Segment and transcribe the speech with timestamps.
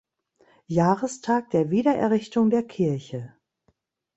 [0.65, 3.35] Jahrestag der Wiedererrichtung der Kirche.